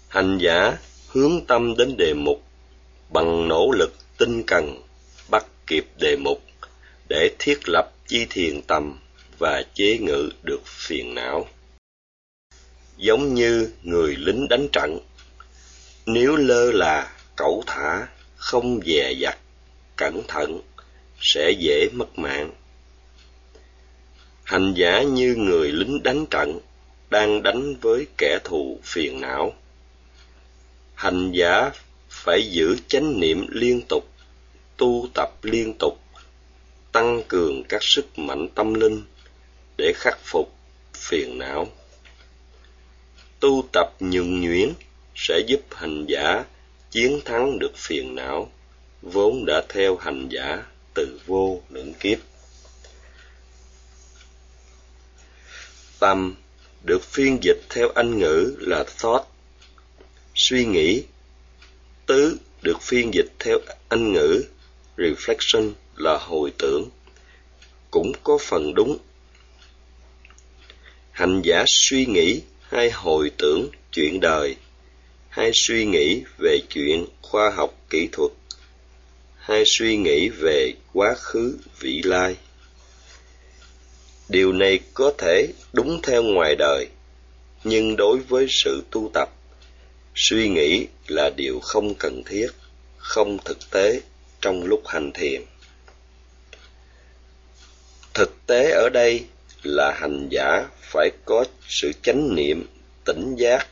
Hành 0.09 0.39
giả 0.39 0.79
hướng 1.09 1.47
tâm 1.47 1.77
đến 1.77 1.97
đề 1.97 2.15
mục, 2.15 2.43
bằng 3.11 3.49
nỗ 3.49 3.71
lực 3.71 3.93
tinh 4.19 4.43
cần 4.47 4.83
bắt 5.31 5.45
kịp 5.67 5.85
đề 6.01 6.17
mục 6.17 6.43
để 7.09 7.31
thiết 7.39 7.69
lập 7.69 7.93
chi 8.07 8.27
thiền 8.31 8.63
tâm 8.63 8.99
và 9.39 9.63
chế 9.75 9.99
ngự 9.99 10.31
được 10.43 10.61
phiền 10.67 11.15
não. 11.15 11.49
Giống 12.97 13.35
như 13.35 13.71
người 13.83 14.17
lính 14.17 14.49
đánh 14.49 14.69
trận, 14.73 14.99
nếu 16.07 16.37
lơ 16.37 16.73
là, 16.73 17.17
cẩu 17.37 17.63
thả, 17.67 18.09
không 18.37 18.81
dè 18.87 19.13
dặt, 19.13 19.39
cẩn 19.97 20.23
thận, 20.29 20.61
sẽ 21.21 21.51
dễ 21.59 21.89
mất 21.93 22.19
mạng 22.19 22.51
hành 24.55 24.75
giả 24.75 25.03
như 25.03 25.35
người 25.35 25.73
lính 25.73 26.03
đánh 26.03 26.27
trận, 26.31 26.61
đang 27.11 27.43
đánh 27.43 27.75
với 27.81 28.07
kẻ 28.19 28.39
thù 28.45 28.79
phiền 28.83 29.21
não. 29.21 29.55
Hành 30.95 31.33
giả 31.33 31.71
phải 32.09 32.51
giữ 32.51 32.77
chánh 32.89 33.21
niệm 33.21 33.47
liên 33.51 33.83
tục, 33.89 34.05
tu 34.77 35.09
tập 35.15 35.31
liên 35.43 35.75
tục, 35.79 35.99
tăng 36.93 37.23
cường 37.29 37.65
các 37.69 37.83
sức 37.83 38.19
mạnh 38.19 38.49
tâm 38.55 38.75
linh 38.75 39.03
để 39.79 39.93
khắc 39.97 40.19
phục 40.25 40.55
phiền 40.95 41.39
não. 41.39 41.67
Tu 43.41 43.65
tập 43.73 43.93
nhuần 44.01 44.41
nhuyễn 44.41 44.73
sẽ 45.15 45.41
giúp 45.47 45.61
hành 45.71 46.05
giả 46.09 46.45
chiến 46.91 47.21
thắng 47.25 47.59
được 47.59 47.73
phiền 47.77 48.15
não, 48.15 48.51
vốn 49.03 49.45
đã 49.47 49.63
theo 49.69 49.97
hành 49.97 50.29
giả 50.29 50.63
từ 50.95 51.21
vô 51.27 51.61
lượng 51.71 51.95
kiếp. 52.01 52.19
Tâm, 56.05 56.35
được 56.83 57.03
phiên 57.03 57.39
dịch 57.43 57.61
theo 57.69 57.89
anh 57.95 58.19
ngữ 58.19 58.55
là 58.59 58.85
thought, 58.99 59.27
suy 60.35 60.65
nghĩ. 60.65 61.03
Tứ, 62.07 62.37
được 62.63 62.83
phiên 62.83 63.15
dịch 63.15 63.33
theo 63.39 63.59
anh 63.89 64.13
ngữ, 64.13 64.45
reflection, 64.97 65.73
là 65.97 66.19
hồi 66.21 66.53
tưởng. 66.59 66.89
Cũng 67.91 68.13
có 68.23 68.39
phần 68.39 68.75
đúng. 68.75 68.99
Hành 71.11 71.43
giả 71.45 71.65
suy 71.67 72.07
nghĩ 72.07 72.41
hay 72.69 72.91
hồi 72.91 73.31
tưởng 73.39 73.69
chuyện 73.93 74.21
đời, 74.21 74.57
hay 75.29 75.51
suy 75.55 75.85
nghĩ 75.85 76.23
về 76.39 76.59
chuyện 76.71 77.07
khoa 77.23 77.51
học 77.51 77.79
kỹ 77.91 78.09
thuật, 78.13 78.33
hay 79.37 79.63
suy 79.67 79.97
nghĩ 79.97 80.29
về 80.29 80.73
quá 80.93 81.15
khứ 81.15 81.59
vị 81.81 82.03
lai 82.05 82.37
điều 84.29 84.53
này 84.53 84.81
có 84.95 85.13
thể 85.19 85.49
đúng 85.73 86.01
theo 86.03 86.23
ngoài 86.23 86.55
đời, 86.59 86.89
nhưng 87.65 87.97
đối 87.97 88.19
với 88.19 88.47
sự 88.49 88.83
tu 88.91 89.11
tập, 89.15 89.29
suy 90.15 90.49
nghĩ 90.49 90.87
là 91.07 91.31
điều 91.31 91.61
không 91.61 91.95
cần 91.95 92.23
thiết, 92.27 92.49
không 92.97 93.39
thực 93.45 93.59
tế 93.71 94.01
trong 94.41 94.65
lúc 94.65 94.83
hành 94.87 95.13
thiền. 95.13 95.43
Thực 98.15 98.47
tế 98.47 98.71
ở 98.71 98.89
đây 98.93 99.25
là 99.63 99.93
hành 100.01 100.29
giả 100.31 100.67
phải 100.81 101.11
có 101.25 101.45
sự 101.69 101.93
chánh 102.03 102.35
niệm, 102.35 102.67
tỉnh 103.05 103.37
giác 103.39 103.67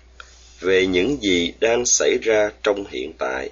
về 0.61 0.87
những 0.87 1.23
gì 1.23 1.53
đang 1.61 1.87
xảy 1.87 2.19
ra 2.23 2.51
trong 2.63 2.85
hiện 2.91 3.13
tại. 3.19 3.51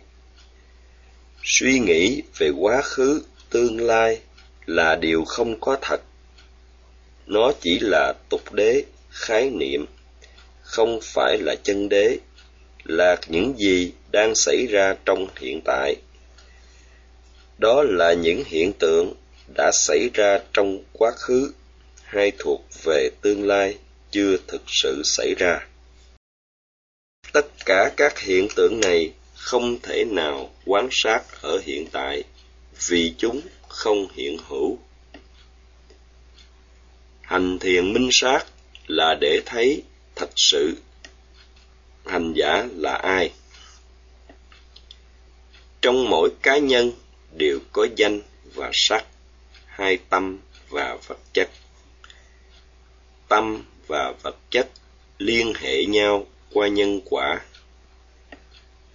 Suy 1.44 1.78
nghĩ 1.78 2.22
về 2.38 2.50
quá 2.58 2.82
khứ, 2.82 3.22
tương 3.50 3.80
lai 3.80 4.20
là 4.66 4.96
điều 4.96 5.24
không 5.24 5.60
có 5.60 5.78
thật 5.82 6.00
nó 7.30 7.52
chỉ 7.60 7.78
là 7.78 8.14
tục 8.28 8.52
đế, 8.52 8.84
khái 9.10 9.50
niệm, 9.50 9.86
không 10.62 11.00
phải 11.02 11.38
là 11.38 11.54
chân 11.62 11.88
đế, 11.88 12.18
là 12.84 13.16
những 13.28 13.54
gì 13.58 13.92
đang 14.12 14.34
xảy 14.34 14.66
ra 14.66 14.94
trong 15.04 15.26
hiện 15.36 15.60
tại. 15.64 15.96
Đó 17.58 17.82
là 17.82 18.12
những 18.12 18.42
hiện 18.46 18.72
tượng 18.72 19.14
đã 19.56 19.70
xảy 19.72 20.10
ra 20.14 20.40
trong 20.52 20.78
quá 20.92 21.10
khứ, 21.16 21.52
hay 22.02 22.32
thuộc 22.38 22.64
về 22.84 23.10
tương 23.22 23.46
lai, 23.46 23.76
chưa 24.10 24.36
thực 24.48 24.62
sự 24.66 25.02
xảy 25.04 25.34
ra. 25.38 25.66
Tất 27.32 27.46
cả 27.66 27.92
các 27.96 28.18
hiện 28.18 28.48
tượng 28.56 28.80
này 28.80 29.12
không 29.34 29.78
thể 29.82 30.04
nào 30.04 30.50
quan 30.66 30.88
sát 30.90 31.22
ở 31.42 31.60
hiện 31.64 31.86
tại, 31.92 32.22
vì 32.88 33.14
chúng 33.18 33.40
không 33.68 34.06
hiện 34.14 34.36
hữu 34.48 34.78
hành 37.30 37.58
thiền 37.58 37.92
minh 37.92 38.08
sát 38.12 38.46
là 38.86 39.14
để 39.20 39.40
thấy 39.46 39.82
thật 40.16 40.30
sự 40.36 40.76
hành 42.06 42.32
giả 42.36 42.68
là 42.76 42.94
ai. 42.94 43.32
Trong 45.80 46.10
mỗi 46.10 46.30
cá 46.42 46.58
nhân 46.58 46.92
đều 47.36 47.58
có 47.72 47.86
danh 47.96 48.20
và 48.54 48.70
sắc, 48.72 49.04
hai 49.66 49.98
tâm 50.08 50.38
và 50.68 50.96
vật 51.06 51.18
chất. 51.32 51.50
Tâm 53.28 53.64
và 53.86 54.12
vật 54.22 54.36
chất 54.50 54.68
liên 55.18 55.52
hệ 55.54 55.84
nhau 55.84 56.26
qua 56.52 56.68
nhân 56.68 57.00
quả. 57.04 57.40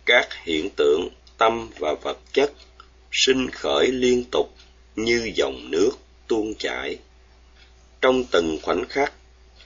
Các 0.05 0.29
hiện 0.43 0.69
tượng 0.77 1.09
tâm 1.37 1.69
và 1.79 1.93
vật 2.01 2.17
chất 2.33 2.51
sinh 3.11 3.49
khởi 3.49 3.87
liên 3.87 4.23
tục 4.31 4.53
như 4.95 5.31
dòng 5.35 5.71
nước 5.71 5.91
tuôn 6.27 6.53
chảy 6.59 6.97
trong 8.01 8.23
từng 8.31 8.57
khoảnh 8.63 8.85
khắc, 8.89 9.13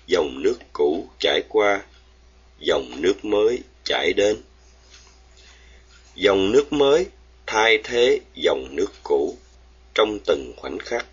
dòng 0.08 0.42
nước 0.44 0.56
cũ 0.74 1.08
chảy 1.20 1.42
qua, 1.50 1.82
dòng 2.60 3.02
nước 3.02 3.26
mới 3.26 3.60
chảy 3.84 4.14
đến. 4.14 4.38
Dòng 6.16 6.52
nước 6.52 6.74
mới 6.74 7.06
thay 7.46 7.80
thế 7.84 8.20
dòng 8.36 8.68
nước 8.72 8.92
cũ 9.04 9.38
trong 9.94 10.20
từng 10.26 10.54
khoảnh 10.58 10.80
khắc. 10.80 11.06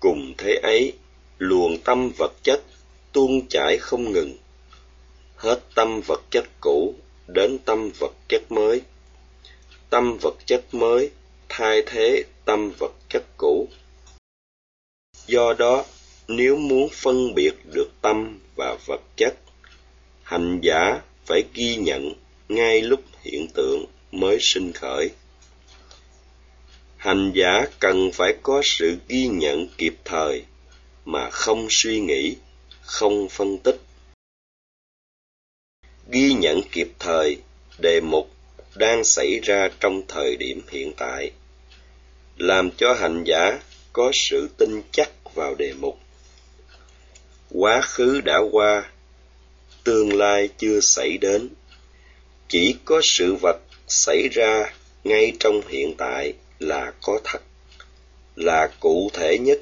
Cùng 0.00 0.34
thế 0.38 0.54
ấy, 0.62 0.92
luồng 1.38 1.78
tâm 1.78 2.10
vật 2.18 2.32
chất 2.42 2.60
tuôn 3.12 3.48
chảy 3.48 3.78
không 3.80 4.12
ngừng. 4.12 4.36
Hết 5.36 5.60
tâm 5.74 6.00
vật 6.06 6.20
chất 6.30 6.44
cũ 6.60 6.94
đến 7.26 7.58
tâm 7.58 7.90
vật 7.98 8.12
chất 8.28 8.42
mới. 8.52 8.80
Tâm 9.90 10.18
vật 10.22 10.34
chất 10.46 10.74
mới 10.74 11.10
thay 11.48 11.82
thế 11.86 12.24
tâm 12.44 12.72
vật 12.78 12.92
chất 13.08 13.22
cũ 13.36 13.68
do 15.26 15.54
đó, 15.58 15.84
nếu 16.28 16.56
muốn 16.56 16.88
phân 16.92 17.34
biệt 17.34 17.52
được 17.64 17.88
tâm 18.02 18.40
và 18.56 18.76
vật 18.86 19.00
chất, 19.16 19.34
hành 20.22 20.60
giả 20.62 21.00
phải 21.26 21.44
ghi 21.54 21.76
nhận 21.76 22.12
ngay 22.48 22.82
lúc 22.82 23.00
hiện 23.22 23.48
tượng 23.54 23.84
mới 24.12 24.38
sinh 24.40 24.72
khởi. 24.72 25.10
Hành 26.96 27.32
giả 27.34 27.66
cần 27.78 28.10
phải 28.12 28.34
có 28.42 28.60
sự 28.64 28.96
ghi 29.08 29.26
nhận 29.26 29.68
kịp 29.78 29.94
thời 30.04 30.44
mà 31.04 31.30
không 31.30 31.66
suy 31.70 32.00
nghĩ, 32.00 32.36
không 32.82 33.28
phân 33.28 33.58
tích. 33.58 33.80
Ghi 36.10 36.32
nhận 36.32 36.60
kịp 36.72 36.88
thời, 36.98 37.36
đề 37.78 38.00
mục 38.00 38.30
đang 38.74 39.04
xảy 39.04 39.40
ra 39.42 39.68
trong 39.80 40.02
thời 40.08 40.36
điểm 40.36 40.62
hiện 40.70 40.92
tại, 40.96 41.30
làm 42.36 42.70
cho 42.70 42.94
hành 42.94 43.24
giả 43.26 43.60
có 43.92 44.10
sự 44.14 44.48
tin 44.56 44.82
chắc 44.92 45.34
vào 45.34 45.54
đề 45.54 45.72
mục. 45.72 45.98
Quá 47.50 47.80
khứ 47.80 48.20
đã 48.20 48.38
qua, 48.52 48.90
tương 49.84 50.12
lai 50.18 50.48
chưa 50.58 50.80
xảy 50.80 51.18
đến. 51.18 51.48
Chỉ 52.48 52.76
có 52.84 53.00
sự 53.04 53.34
vật 53.34 53.60
xảy 53.88 54.28
ra 54.28 54.74
ngay 55.04 55.32
trong 55.40 55.60
hiện 55.68 55.94
tại 55.98 56.34
là 56.58 56.92
có 57.02 57.20
thật, 57.24 57.42
là 58.36 58.68
cụ 58.80 59.10
thể 59.12 59.38
nhất. 59.38 59.60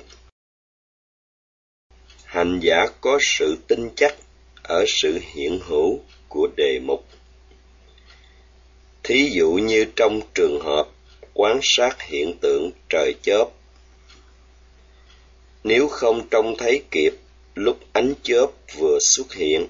Hành 2.25 2.61
giả 2.63 2.87
có 3.01 3.19
sự 3.23 3.59
tin 3.69 3.91
chắc 3.97 4.17
ở 4.63 4.85
sự 4.89 5.19
hiện 5.35 5.61
hữu 5.67 6.01
của 6.29 6.49
đề 6.57 6.81
mục. 6.85 7.05
Thí 9.03 9.31
dụ 9.33 9.51
như 9.53 9.87
trong 9.97 10.21
trường 10.35 10.61
hợp 10.61 10.89
quan 11.35 11.61
sát 11.63 12.03
hiện 12.03 12.39
tượng 12.41 12.71
trời 12.89 13.15
chớp 13.23 13.45
nếu 15.65 15.89
không 15.89 16.29
trông 16.31 16.55
thấy 16.59 16.83
kịp, 16.91 17.13
lúc 17.55 17.79
ánh 17.93 18.15
chớp 18.23 18.47
vừa 18.79 18.99
xuất 19.01 19.35
hiện. 19.35 19.67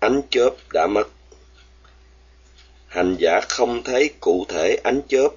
Ánh 0.00 0.20
chớp 0.30 0.50
đã 0.72 0.86
mất. 0.86 1.08
Hành 2.86 3.16
giả 3.18 3.40
không 3.48 3.82
thấy 3.82 4.10
cụ 4.20 4.46
thể 4.48 4.76
ánh 4.84 5.00
chớp, 5.08 5.28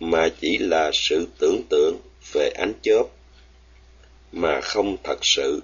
mà 0.00 0.28
chỉ 0.40 0.58
là 0.58 0.90
sự 0.94 1.26
tưởng 1.38 1.62
tượng 1.70 1.96
về 2.32 2.50
ánh 2.58 2.72
chớp, 2.82 3.02
mà 4.32 4.60
không 4.60 4.96
thật 5.04 5.18
sự 5.22 5.62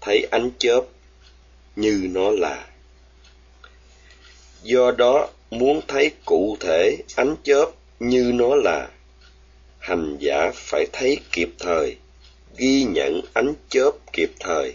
thấy 0.00 0.26
ánh 0.30 0.50
chớp 0.58 0.80
như 1.76 2.08
nó 2.10 2.30
là. 2.30 2.66
Do 4.62 4.90
đó, 4.90 5.28
muốn 5.50 5.80
thấy 5.88 6.10
cụ 6.24 6.56
thể 6.60 6.96
ánh 7.16 7.36
chớp 7.42 7.66
như 8.00 8.30
nó 8.34 8.54
là 8.54 8.88
hành 9.88 10.16
giả 10.18 10.50
phải 10.54 10.86
thấy 10.92 11.20
kịp 11.32 11.48
thời, 11.58 11.96
ghi 12.56 12.84
nhận 12.84 13.20
ánh 13.34 13.54
chớp 13.68 13.90
kịp 14.12 14.32
thời. 14.40 14.74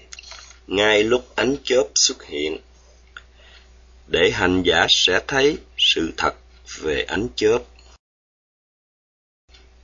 Ngay 0.67 1.03
lúc 1.03 1.35
ánh 1.35 1.55
chớp 1.63 1.83
xuất 1.95 2.23
hiện, 2.23 2.57
để 4.07 4.31
hành 4.33 4.63
giả 4.63 4.85
sẽ 4.89 5.21
thấy 5.27 5.57
sự 5.77 6.13
thật 6.17 6.35
về 6.79 7.03
ánh 7.07 7.27
chớp. 7.35 7.59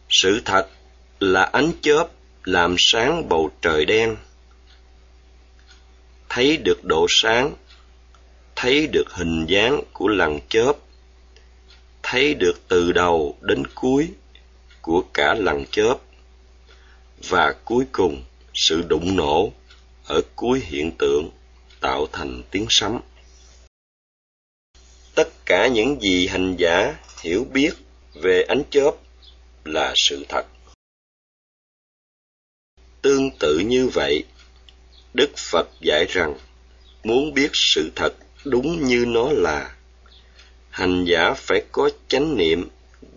Sự 0.09 0.41
thật 0.45 0.67
là 1.19 1.43
ánh 1.43 1.71
chớp 1.81 2.07
làm 2.43 2.75
sáng 2.77 3.29
bầu 3.29 3.51
trời 3.61 3.85
đen. 3.85 4.15
Thấy 6.29 6.57
được 6.57 6.83
độ 6.83 7.05
sáng, 7.09 7.55
thấy 8.55 8.87
được 8.87 9.05
hình 9.09 9.45
dáng 9.45 9.81
của 9.93 10.07
lằn 10.07 10.39
chớp, 10.49 10.73
thấy 12.03 12.33
được 12.33 12.53
từ 12.67 12.91
đầu 12.91 13.37
đến 13.41 13.63
cuối 13.75 14.09
của 14.89 15.03
cả 15.13 15.33
lằn 15.33 15.65
chớp. 15.71 15.95
Và 17.29 17.55
cuối 17.65 17.85
cùng, 17.91 18.23
sự 18.53 18.81
đụng 18.81 19.15
nổ 19.15 19.51
ở 20.07 20.21
cuối 20.35 20.61
hiện 20.65 20.91
tượng 20.99 21.29
tạo 21.79 22.07
thành 22.11 22.43
tiếng 22.51 22.65
sấm. 22.69 22.99
Tất 25.15 25.45
cả 25.45 25.67
những 25.67 26.01
gì 26.01 26.27
hành 26.27 26.55
giả 26.59 26.95
hiểu 27.21 27.45
biết 27.53 27.71
về 28.13 28.41
ánh 28.41 28.63
chớp 28.69 28.91
là 29.63 29.93
sự 29.95 30.25
thật. 30.29 30.45
Tương 33.01 33.29
tự 33.39 33.59
như 33.59 33.87
vậy, 33.87 34.23
đức 35.13 35.29
phật 35.37 35.69
dạy 35.81 36.05
rằng, 36.09 36.37
muốn 37.03 37.33
biết 37.33 37.49
sự 37.53 37.91
thật 37.95 38.13
đúng 38.45 38.87
như 38.87 39.05
nó 39.07 39.29
là, 39.31 39.75
hành 40.69 41.05
giả 41.05 41.33
phải 41.37 41.61
có 41.71 41.89
chánh 42.07 42.37
niệm 42.37 42.69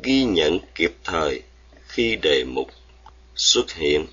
ghi 0.03 0.25
nhận 0.25 0.59
kịp 0.75 0.93
thời 1.05 1.43
khi 1.93 2.17
đề 2.17 2.45
mục 2.45 2.69
xuất 3.37 3.73
hiện. 3.73 4.07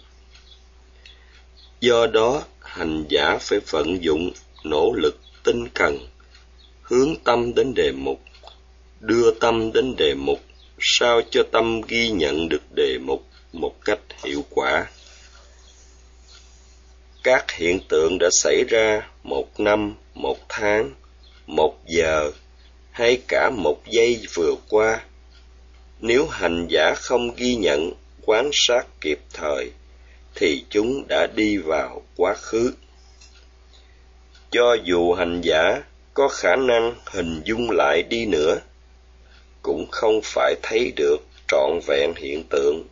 Do 1.80 2.08
đó, 2.08 2.44
hành 2.62 3.06
giả 3.10 3.38
phải 3.42 3.60
vận 3.60 4.04
dụng 4.04 4.32
nỗ 4.63 4.94
lực 4.94 5.20
tinh 5.44 5.68
cần, 5.74 6.08
hướng 6.82 7.15
tâm 7.24 7.54
đến 7.56 7.74
đề 7.74 7.92
mục, 7.92 8.20
đưa 9.00 9.32
tâm 9.32 9.72
đến 9.72 9.96
đề 9.98 10.13
mục, 10.13 10.39
sao 10.80 11.22
cho 11.32 11.44
tâm 11.52 11.82
ghi 11.82 12.10
nhận 12.10 12.50
được 12.50 12.62
đề 12.76 12.98
mục 13.02 13.26
một 13.54 13.76
cách 13.86 14.00
hiệu 14.24 14.44
quả. 14.50 14.86
Các 17.24 17.52
hiện 17.52 17.80
tượng 17.89 18.18
đã 18.20 18.30
xảy 18.32 18.63
ra 18.70 19.10
một 19.24 19.60
năm, 19.60 19.96
một 20.13 20.38
tháng, 20.50 20.94
một 21.48 21.78
giờ, 21.88 22.32
hay 22.92 23.22
cả 23.28 23.50
một 23.58 23.82
giây 23.92 24.22
vừa 24.34 24.56
qua 24.70 25.02
nếu 26.01 26.27
hành 26.27 26.67
giả 26.67 26.93
không 26.95 27.35
ghi 27.35 27.55
nhận 27.55 27.91
quan 28.25 28.49
sát 28.53 28.88
kịp 29.01 29.19
thời, 29.33 29.71
thì 30.35 30.65
chúng 30.69 31.07
đã 31.07 31.27
đi 31.35 31.57
vào 31.57 32.01
quá 32.15 32.33
khứ. 32.33 32.73
Cho 34.51 34.77
dù 34.83 35.13
hành 35.13 35.41
giả 35.41 35.83
có 36.13 36.27
khả 36.27 36.55
năng 36.55 36.95
hình 37.05 37.41
dung 37.45 37.71
lại 37.71 38.03
đi 38.03 38.25
nữa, 38.25 38.59
cũng 39.62 39.88
không 39.91 40.19
phải 40.23 40.55
thấy 40.63 40.93
được 40.95 41.17
trọn 41.47 41.79
vẹn 41.88 42.13
hiện 42.15 42.43
tượng, 42.49 42.88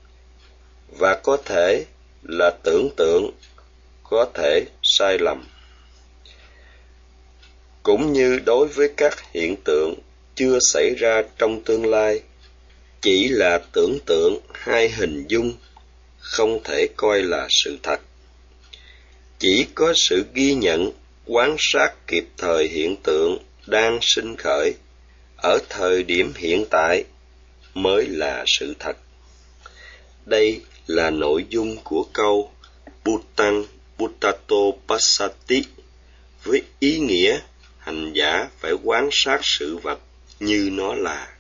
và 0.98 1.16
có 1.24 1.38
thể 1.46 1.86
là 2.24 2.52
tưởng 2.64 2.90
tượng, 2.98 3.32
có 4.04 4.26
thể 4.34 4.66
sai 4.84 5.18
lầm. 5.20 5.48
Cũng 7.84 8.14
như 8.14 8.40
đối 8.46 8.68
với 8.68 8.90
các 8.98 9.32
hiện 9.32 9.56
tượng 9.64 9.94
chưa 10.36 10.60
xảy 10.74 10.96
ra 10.98 11.22
trong 11.38 11.62
tương 11.62 11.86
lai 11.86 12.22
chỉ 13.02 13.28
là 13.28 13.58
tưởng 13.72 14.00
tượng 14.06 14.40
hay 14.54 14.90
hình 14.90 15.28
dung 15.28 15.54
không 16.20 16.64
thể 16.64 16.88
coi 16.96 17.24
là 17.24 17.48
sự 17.50 17.78
thật 17.84 18.00
chỉ 19.40 19.66
có 19.76 19.94
sự 19.96 20.26
ghi 20.34 20.54
nhận, 20.54 20.92
quan 21.26 21.56
sát 21.60 21.94
kịp 22.08 22.28
thời 22.38 22.68
hiện 22.68 22.96
tượng 23.04 23.38
đang 23.68 24.00
sinh 24.02 24.36
khởi 24.36 24.74
ở 25.38 25.60
thời 25.70 26.04
điểm 26.04 26.34
hiện 26.36 26.66
tại 26.70 27.04
mới 27.74 28.08
là 28.08 28.44
sự 28.48 28.74
thật 28.80 28.98
đây 30.26 30.62
là 30.88 31.10
nội 31.10 31.46
dung 31.50 31.78
của 31.84 32.06
câu 32.14 32.52
Bhutan 33.04 33.64
Buttato 33.98 34.56
Passati 34.88 35.64
với 36.44 36.62
ý 36.80 37.00
nghĩa 37.00 37.40
hành 37.78 38.14
giả 38.14 38.50
phải 38.60 38.74
quan 38.84 39.10
sát 39.12 39.40
sự 39.44 39.78
vật 39.78 40.00
như 40.40 40.70
nó 40.72 40.96
là. 40.96 41.37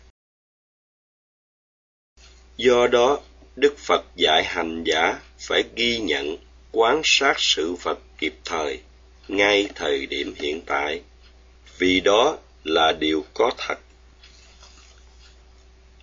Do 2.57 2.87
đó, 2.87 3.19
Đức 3.55 3.77
Phật 3.77 4.05
dạy 4.15 4.43
hành 4.43 4.83
giả 4.83 5.19
phải 5.39 5.63
ghi 5.75 5.99
nhận, 5.99 6.37
quan 6.71 7.01
sát 7.03 7.33
sự 7.37 7.75
vật 7.83 7.99
kịp 8.17 8.33
thời, 8.45 8.79
ngay 9.27 9.69
thời 9.75 10.05
điểm 10.05 10.33
hiện 10.35 10.61
tại, 10.65 11.01
vì 11.77 11.99
đó 11.99 12.37
là 12.63 12.91
điều 12.99 13.25
có 13.33 13.51
thật. 13.57 13.79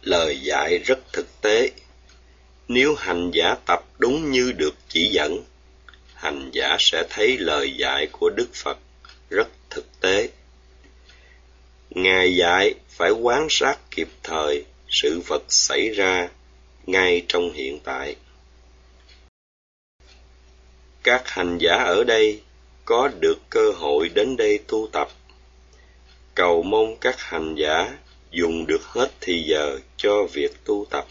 lời 0.03 0.41
dạy 0.41 0.79
rất 0.79 1.13
thực 1.13 1.41
tế. 1.41 1.71
Nếu 2.69 2.95
hành 2.95 3.31
giả 3.35 3.55
tập 3.67 3.85
đúng 3.99 4.31
như 4.31 4.53
được 4.53 4.75
chỉ 4.89 5.09
dẫn 5.09 5.45
hành 6.15 6.51
giả 6.53 6.77
sẽ 6.79 7.05
thấy 7.11 7.39
lời 7.39 7.77
dạy 7.77 8.09
của 8.13 8.31
đức 8.37 8.49
phật 8.55 8.79
rất 9.31 9.49
thực 9.71 10.01
tế. 10.01 10.29
Ngài 11.91 12.37
dạy 12.37 12.75
phải 12.89 13.11
quán 13.11 13.47
sát 13.51 13.79
kịp 13.91 14.09
thời 14.23 14.65
sự 14.89 15.21
vật 15.29 15.43
xảy 15.49 15.89
ra 15.89 16.29
ngay 16.87 17.23
trong 17.29 17.53
hiện 17.53 17.79
tại. 17.85 18.17
Các 21.03 21.29
hành 21.29 21.59
giả 21.59 21.75
ở 21.75 22.05
đây 22.05 22.41
có 22.85 23.11
được 23.21 23.39
cơ 23.51 23.73
hội 23.77 24.09
đến 24.09 24.37
đây 24.37 24.59
tu 24.69 24.89
tập. 24.93 25.09
Cầu 26.35 26.63
mong 26.63 26.97
các 26.97 27.21
hành 27.21 27.55
giả 27.55 27.99
dùng 28.31 28.67
được 28.67 28.83
hết 28.83 29.11
thì 29.21 29.45
giờ 29.47 29.79
cho 29.97 30.27
việc 30.33 30.65
tu 30.65 30.87
tập. 30.91 31.07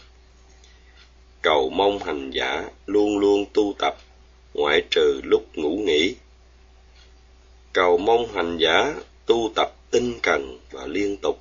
Cầu 1.42 1.70
mong 1.70 1.98
hành 1.98 2.30
giả 2.30 2.64
luôn 2.86 3.18
luôn 3.18 3.44
tu 3.54 3.74
tập, 3.78 3.96
ngoại 4.54 4.82
trừ 4.90 5.20
lúc 5.24 5.42
ngủ 5.54 5.76
nghỉ. 5.76 6.14
Cầu 7.72 7.98
mong 7.98 8.28
hành 8.34 8.58
giả 8.58 8.94
tu 9.26 9.52
tập 9.54 9.72
tinh 9.90 10.18
cần 10.22 10.58
và 10.70 10.86
liên 10.86 11.16
tục. 11.16 11.40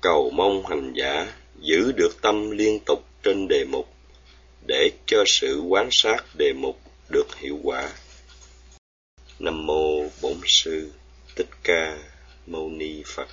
Cầu 0.00 0.30
mong 0.30 0.66
hành 0.66 0.92
giả 0.96 1.32
giữ 1.64 1.92
được 1.92 2.22
tâm 2.22 2.50
liên 2.50 2.78
tục 2.86 3.04
trên 3.22 3.48
đề 3.48 3.64
mục, 3.64 3.88
để 4.66 4.90
cho 5.06 5.24
sự 5.26 5.60
quán 5.60 5.88
sát 5.92 6.24
đề 6.38 6.52
mục 6.52 6.80
được 7.08 7.36
hiệu 7.36 7.58
quả. 7.62 7.92
Nam 9.38 9.66
mô 9.66 10.08
bổn 10.22 10.40
sư 10.46 10.92
thích 11.36 11.48
ca 11.62 11.98
mâu 12.46 12.70
ni 12.70 13.02
phật. 13.06 13.28